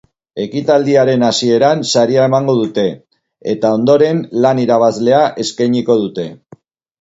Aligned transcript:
Ekitaldiaren 0.43 1.25
hasieran 1.27 1.83
saria 1.89 2.23
emango 2.29 2.55
dute, 2.61 2.85
eta 3.53 3.71
ondoren 3.81 4.23
lan 4.47 4.63
irabazlea 4.65 5.21
eskainiko 5.45 5.99
dute. 6.03 6.27